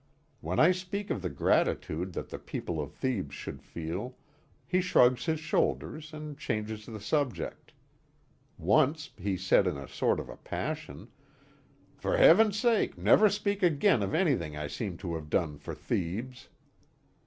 [0.39, 4.17] When I speak of the gratitude that the people of Thebes should feel,
[4.65, 7.71] he shrugs his shoulders and changes the subject.
[8.57, 11.09] Once, he said in a sort of a passion:
[11.99, 16.49] "For heaven's sake never speak again of anything I seem to have done for Thebes."